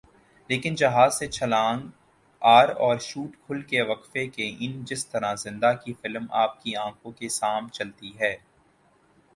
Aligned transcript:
لیکن 0.49 0.75
جہاز 0.75 1.17
سے 1.19 1.27
چھلانگ 1.27 1.89
ر 2.41 2.69
اور 2.77 2.97
شوٹ 2.99 3.35
کھل 3.45 3.61
کے 3.61 3.81
وقفہ 3.81 4.25
کے 4.33 4.49
ان 4.59 4.83
جسطرح 4.85 5.33
زندہ 5.37 5.71
کی 5.83 5.93
فلم 6.01 6.25
آپ 6.37 6.61
کی 6.63 6.75
آنکھوں 6.77 7.11
کے 7.11 7.29
سام 7.31 7.69
چلتی 7.69 8.11
ہے 8.19 8.35